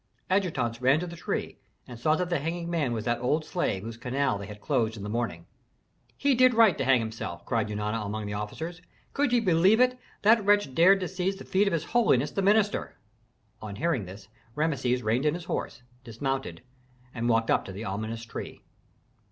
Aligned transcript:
Adjutants 0.31 0.81
ran 0.81 0.99
to 0.99 1.05
the 1.05 1.15
tree, 1.15 1.59
and 1.87 1.99
saw 1.99 2.15
that 2.15 2.27
the 2.31 2.39
hanging 2.39 2.71
man 2.71 2.91
was 2.91 3.05
that 3.05 3.21
old 3.21 3.45
slave 3.45 3.83
whose 3.83 3.97
canal 3.97 4.35
they 4.39 4.47
had 4.47 4.59
closed 4.59 4.97
in 4.97 5.03
the 5.03 5.09
morning. 5.11 5.45
"He 6.17 6.33
did 6.33 6.55
right 6.55 6.75
to 6.79 6.83
hang 6.83 6.99
himself!" 6.99 7.45
cried 7.45 7.69
Eunana 7.69 8.03
among 8.03 8.25
the 8.25 8.33
officers. 8.33 8.81
"Could 9.13 9.31
ye 9.31 9.39
believe 9.39 9.79
it, 9.79 9.99
that 10.23 10.43
wretch 10.43 10.73
dared 10.73 11.01
to 11.01 11.07
seize 11.07 11.35
the 11.35 11.45
feet 11.45 11.67
of 11.67 11.73
his 11.73 11.83
holiness 11.83 12.31
the 12.31 12.41
minister!" 12.41 12.97
On 13.61 13.75
hearing 13.75 14.05
this, 14.05 14.27
Rameses 14.55 15.03
reined 15.03 15.27
in 15.27 15.35
his 15.35 15.45
horse, 15.45 15.83
dismounted, 16.03 16.63
and 17.13 17.29
walked 17.29 17.51
up 17.51 17.63
to 17.65 17.71
the 17.71 17.85
ominous 17.85 18.23
tree. 18.23 18.63